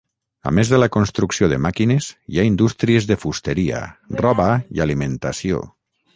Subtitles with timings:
[0.51, 3.83] A més de la construcció de màquines, hi ha indústries de fusteria,
[4.27, 5.63] roba i alimentació.